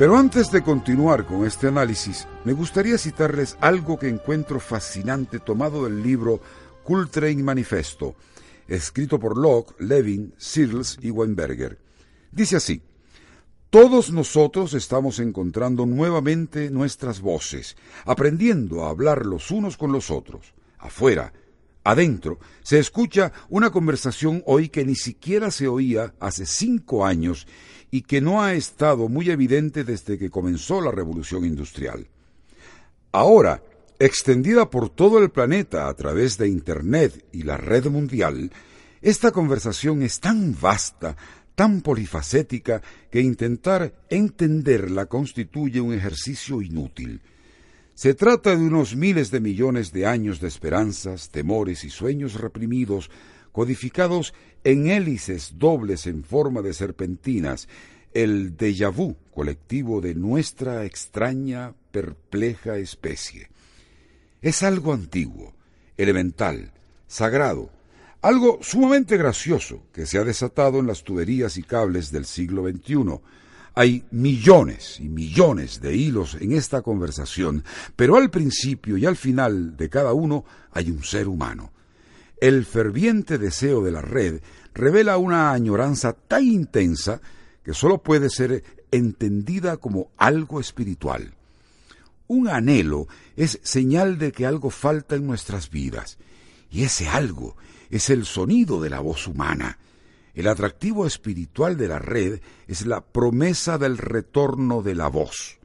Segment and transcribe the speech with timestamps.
[0.00, 5.84] Pero antes de continuar con este análisis, me gustaría citarles algo que encuentro fascinante tomado
[5.84, 6.40] del libro
[6.84, 8.14] Cultrain Manifesto,
[8.66, 11.78] escrito por Locke, Levin, Searles y Weinberger.
[12.32, 12.80] Dice así,
[13.68, 17.76] todos nosotros estamos encontrando nuevamente nuestras voces,
[18.06, 20.54] aprendiendo a hablar los unos con los otros.
[20.78, 21.34] Afuera,
[21.84, 27.46] adentro, se escucha una conversación hoy que ni siquiera se oía hace cinco años
[27.90, 32.06] y que no ha estado muy evidente desde que comenzó la revolución industrial.
[33.12, 33.62] Ahora,
[33.98, 38.52] extendida por todo el planeta a través de Internet y la red mundial,
[39.02, 41.16] esta conversación es tan vasta,
[41.54, 47.20] tan polifacética, que intentar entenderla constituye un ejercicio inútil.
[48.00, 53.10] Se trata de unos miles de millones de años de esperanzas, temores y sueños reprimidos
[53.52, 54.32] codificados
[54.64, 57.68] en hélices dobles en forma de serpentinas,
[58.14, 63.50] el déjà vu colectivo de nuestra extraña, perpleja especie.
[64.40, 65.52] Es algo antiguo,
[65.98, 66.72] elemental,
[67.06, 67.68] sagrado,
[68.22, 73.20] algo sumamente gracioso que se ha desatado en las tuberías y cables del siglo XXI.
[73.74, 77.64] Hay millones y millones de hilos en esta conversación,
[77.96, 81.72] pero al principio y al final de cada uno hay un ser humano
[82.40, 84.40] el ferviente deseo de la red
[84.74, 87.20] revela una añoranza tan intensa
[87.62, 91.34] que sólo puede ser entendida como algo espiritual.
[92.26, 96.18] Un anhelo es señal de que algo falta en nuestras vidas,
[96.70, 97.56] y ese algo
[97.90, 99.78] es el sonido de la voz humana.
[100.34, 105.58] El atractivo espiritual de la red es la promesa del retorno de la voz.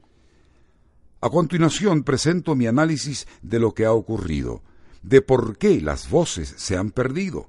[1.20, 4.62] A continuación presento mi análisis de lo que ha ocurrido
[5.06, 7.48] de por qué las voces se han perdido,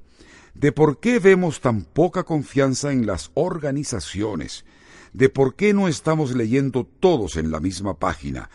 [0.54, 4.64] de por qué vemos tan poca confianza en las organizaciones,
[5.12, 8.52] de por qué no estamos leyendo todos en la misma página,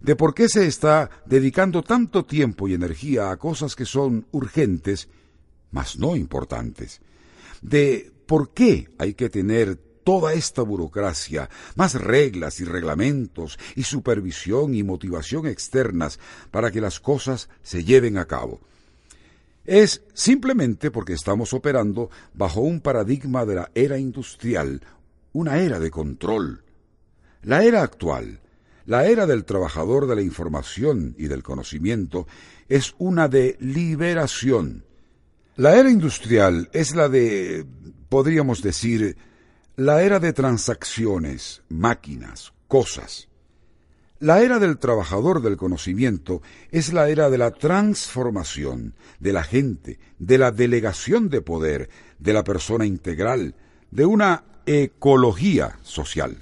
[0.00, 5.08] de por qué se está dedicando tanto tiempo y energía a cosas que son urgentes,
[5.70, 7.02] mas no importantes,
[7.62, 14.72] de por qué hay que tener toda esta burocracia, más reglas y reglamentos y supervisión
[14.74, 16.20] y motivación externas
[16.52, 18.60] para que las cosas se lleven a cabo.
[19.64, 24.80] Es simplemente porque estamos operando bajo un paradigma de la era industrial,
[25.32, 26.62] una era de control.
[27.42, 28.40] La era actual,
[28.86, 32.28] la era del trabajador de la información y del conocimiento,
[32.68, 34.85] es una de liberación.
[35.56, 37.64] La era industrial es la de,
[38.10, 39.16] podríamos decir,
[39.76, 43.28] la era de transacciones, máquinas, cosas.
[44.18, 49.98] La era del trabajador del conocimiento es la era de la transformación, de la gente,
[50.18, 51.88] de la delegación de poder,
[52.18, 53.54] de la persona integral,
[53.90, 56.36] de una ecología social.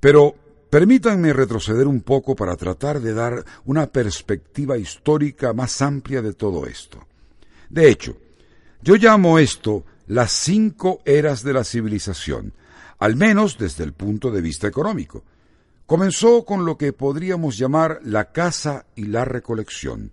[0.00, 0.34] Pero
[0.70, 6.66] permítanme retroceder un poco para tratar de dar una perspectiva histórica más amplia de todo
[6.66, 7.06] esto.
[7.72, 8.18] De hecho,
[8.82, 12.52] yo llamo esto las cinco eras de la civilización,
[12.98, 15.24] al menos desde el punto de vista económico.
[15.86, 20.12] Comenzó con lo que podríamos llamar la caza y la recolección.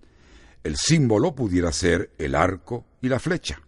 [0.63, 3.61] El símbolo pudiera ser el arco y la flecha.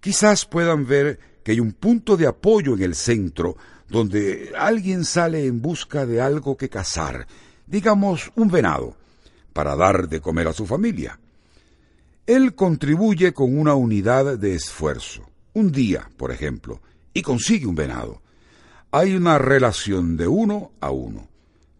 [0.00, 3.58] Quizás puedan ver que hay un punto de apoyo en el centro
[3.90, 7.26] donde alguien sale en busca de algo que cazar,
[7.66, 8.96] digamos un venado,
[9.52, 11.20] para dar de comer a su familia.
[12.30, 16.80] Él contribuye con una unidad de esfuerzo, un día, por ejemplo,
[17.12, 18.22] y consigue un venado.
[18.92, 21.26] Hay una relación de uno a uno.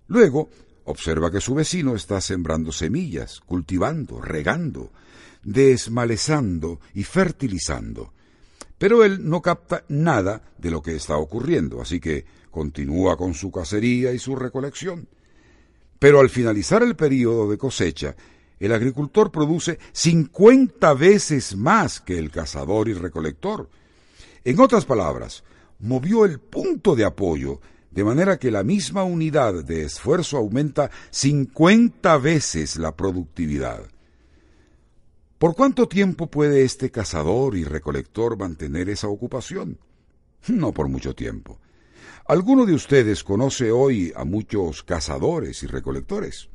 [0.08, 0.50] Luego,
[0.86, 4.90] observa que su vecino está sembrando semillas, cultivando, regando,
[5.44, 8.12] desmalezando y fertilizando.
[8.76, 13.52] Pero él no capta nada de lo que está ocurriendo, así que continúa con su
[13.52, 15.06] cacería y su recolección.
[16.00, 18.16] Pero al finalizar el período de cosecha,
[18.60, 23.68] el agricultor produce 50 veces más que el cazador y recolector.
[24.44, 25.42] En otras palabras,
[25.78, 27.60] movió el punto de apoyo
[27.90, 33.82] de manera que la misma unidad de esfuerzo aumenta 50 veces la productividad.
[35.38, 39.78] ¿Por cuánto tiempo puede este cazador y recolector mantener esa ocupación?
[40.48, 41.58] No por mucho tiempo.
[42.26, 46.49] ¿Alguno de ustedes conoce hoy a muchos cazadores y recolectores?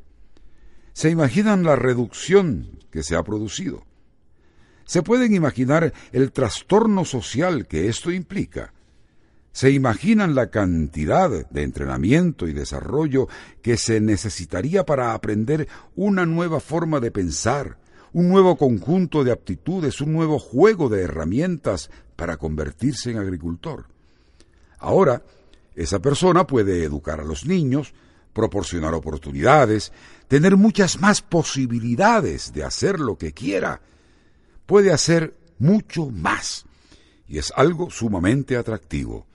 [0.95, 3.83] ¿Se imaginan la reducción que se ha producido?
[4.85, 8.71] ¿Se pueden imaginar el trastorno social que esto implica?
[9.51, 13.27] ¿Se imaginan la cantidad de entrenamiento y desarrollo
[13.61, 17.77] que se necesitaría para aprender una nueva forma de pensar,
[18.13, 23.87] un nuevo conjunto de aptitudes, un nuevo juego de herramientas para convertirse en agricultor?
[24.79, 25.23] Ahora,
[25.75, 27.93] Esa persona puede educar a los niños,
[28.35, 29.93] proporcionar oportunidades,
[30.27, 33.81] tener muchas más posibilidades de hacer lo que quiera.
[34.65, 36.65] Puede hacer mucho más.
[37.29, 39.25] Y es algo sumamente atractivo.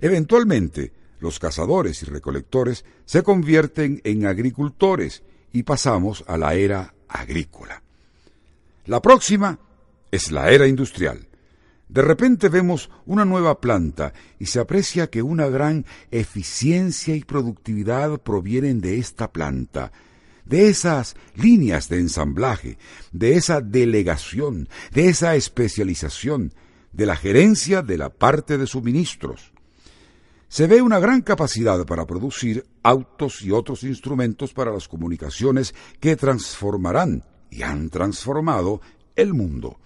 [0.00, 7.82] Eventualmente, los cazadores y recolectores se convierten en agricultores y pasamos a la era agrícola.
[8.86, 9.58] La próxima
[10.12, 11.26] es la era industrial.
[11.88, 18.20] De repente vemos una nueva planta y se aprecia que una gran eficiencia y productividad
[18.20, 19.92] provienen de esta planta,
[20.46, 22.78] de esas líneas de ensamblaje,
[23.12, 26.54] de esa delegación, de esa especialización,
[26.92, 29.52] de la gerencia de la parte de suministros.
[30.48, 36.16] Se ve una gran capacidad para producir autos y otros instrumentos para las comunicaciones que
[36.16, 38.80] transformarán y han transformado
[39.16, 39.78] el mundo.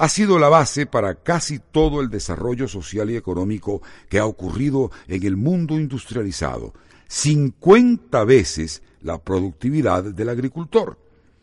[0.00, 4.90] Ha sido la base para casi todo el desarrollo social y económico que ha ocurrido
[5.06, 6.72] en el mundo industrializado,
[7.08, 10.96] 50 veces la productividad del agricultor.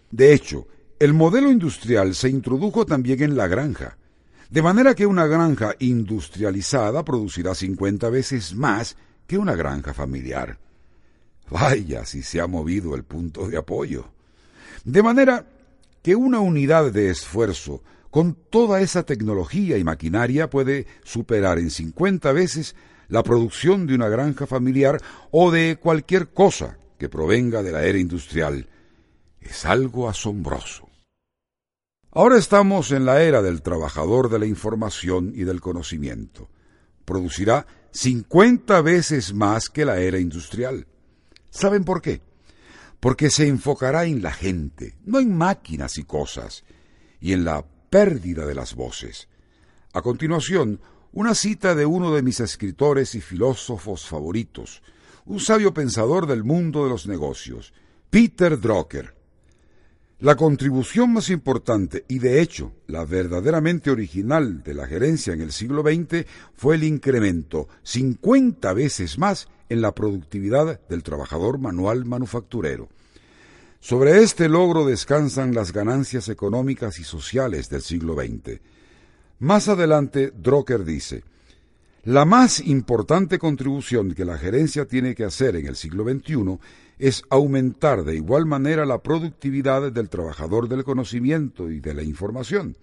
[0.10, 0.68] De hecho,
[0.98, 3.96] el modelo industrial se introdujo también en la granja,
[4.50, 10.58] de manera que una granja industrializada producirá 50 veces más que una granja familiar.
[11.52, 14.06] Vaya si se ha movido el punto de apoyo.
[14.84, 15.46] De manera
[16.02, 22.32] que una unidad de esfuerzo con toda esa tecnología y maquinaria puede superar en 50
[22.32, 22.76] veces
[23.08, 25.02] la producción de una granja familiar
[25.32, 28.70] o de cualquier cosa que provenga de la era industrial.
[29.40, 30.90] Es algo asombroso.
[32.12, 36.50] Ahora estamos en la era del trabajador de la información y del conocimiento.
[37.06, 40.88] Producirá 50 veces más que la era industrial.
[41.50, 42.22] ¿Saben por qué?
[43.00, 46.64] Porque se enfocará en la gente, no en máquinas y cosas,
[47.20, 49.28] y en la pérdida de las voces.
[49.94, 50.80] A continuación,
[51.14, 54.82] una cita de uno de mis escritores y filósofos favoritos,
[55.26, 57.74] un sabio pensador del mundo de los negocios,
[58.10, 59.16] Peter Drucker.
[60.20, 65.52] La contribución más importante y de hecho la verdaderamente original de la gerencia en el
[65.52, 66.26] siglo XX
[66.56, 72.90] fue el incremento 50 veces más en la productividad del trabajador manual manufacturero.
[73.80, 78.60] Sobre este logro descansan las ganancias económicas y sociales del siglo XX.
[79.40, 81.24] Más adelante, Drucker dice,
[82.04, 86.58] la más importante contribución que la gerencia tiene que hacer en el siglo XXI
[86.98, 92.76] es aumentar de igual manera la productividad del trabajador del conocimiento y de la información.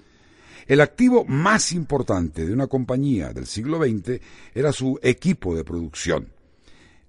[0.66, 4.20] El activo más importante de una compañía del siglo XX
[4.54, 6.28] era su equipo de producción.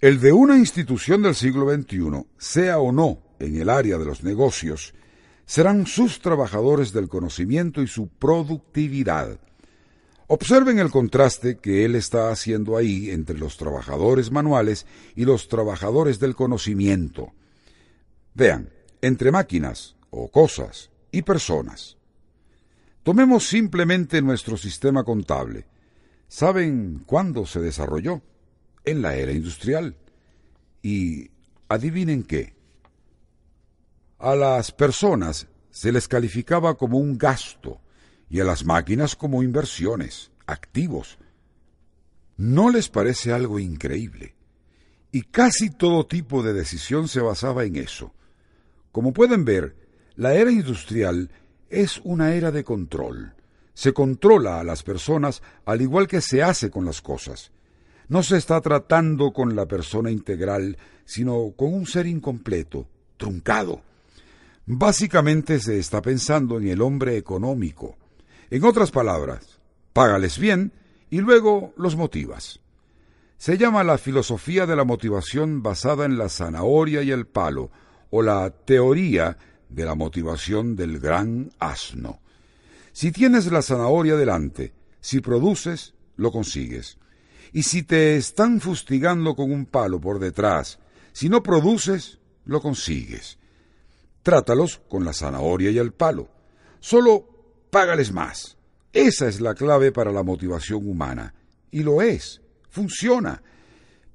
[0.01, 4.23] El de una institución del siglo XXI, sea o no en el área de los
[4.23, 4.93] negocios,
[5.45, 9.39] serán sus trabajadores del conocimiento y su productividad.
[10.27, 16.19] Observen el contraste que él está haciendo ahí entre los trabajadores manuales y los trabajadores
[16.19, 17.31] del conocimiento.
[18.33, 18.71] Vean,
[19.01, 21.97] entre máquinas o cosas y personas.
[23.03, 25.67] Tomemos simplemente nuestro sistema contable.
[26.27, 28.23] ¿Saben cuándo se desarrolló?
[28.83, 29.95] En la era industrial.
[30.81, 31.29] Y
[31.69, 32.54] adivinen qué.
[34.17, 37.81] A las personas se les calificaba como un gasto
[38.29, 41.17] y a las máquinas como inversiones, activos.
[42.37, 44.35] ¿No les parece algo increíble?
[45.11, 48.13] Y casi todo tipo de decisión se basaba en eso.
[48.93, 49.75] Como pueden ver,
[50.15, 51.29] la era industrial
[51.69, 53.33] es una era de control.
[53.73, 57.51] Se controla a las personas al igual que se hace con las cosas.
[58.07, 63.81] No se está tratando con la persona integral, sino con un ser incompleto, truncado.
[64.67, 67.97] Básicamente se está pensando en el hombre económico,
[68.49, 69.59] en otras palabras,
[69.93, 70.73] págales bien
[71.11, 72.59] y luego los motivas.
[73.37, 77.69] Se llama la filosofía de la motivación basada en la zanahoria y el palo,
[78.09, 79.37] o la teoría
[79.69, 82.19] de la motivación del gran asno.
[82.91, 86.97] Si tienes la zanahoria delante, si produces, lo consigues.
[87.53, 90.79] Y si te están fustigando con un palo por detrás,
[91.11, 93.37] si no produces, lo consigues.
[94.25, 96.27] Trátalos con la zanahoria y el palo.
[96.79, 98.57] Solo págales más.
[98.91, 101.35] Esa es la clave para la motivación humana.
[101.69, 102.41] Y lo es.
[102.71, 103.43] Funciona.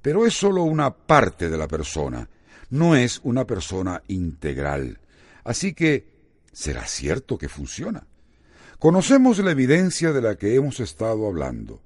[0.01, 2.27] Pero es solo una parte de la persona.
[2.71, 4.99] No es una persona integral.
[5.45, 6.11] Así que,
[6.51, 8.05] ¿será cierto que funciona?
[8.79, 11.79] Conocemos la evidencia de la que hemos estado hablando.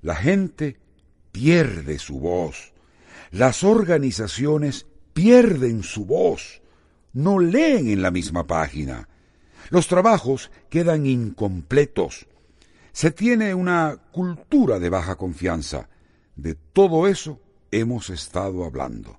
[0.00, 0.78] La gente
[1.30, 2.72] pierde su voz.
[3.32, 6.62] Las organizaciones pierden su voz.
[7.16, 9.08] No leen en la misma página
[9.70, 12.26] los trabajos quedan incompletos.
[12.92, 15.88] Se tiene una cultura de baja confianza.
[16.34, 19.18] De todo eso hemos estado hablando.